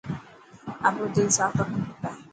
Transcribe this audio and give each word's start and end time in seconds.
آپرو 0.87 1.05
دل 1.15 1.27
ساف 1.37 1.51
رکڻ 1.59 1.79
کپي. 1.87 2.09